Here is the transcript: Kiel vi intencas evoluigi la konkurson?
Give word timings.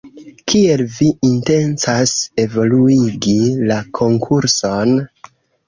Kiel 0.51 0.81
vi 0.93 1.09
intencas 1.29 2.15
evoluigi 2.45 3.37
la 3.73 3.81
konkurson? 4.03 4.99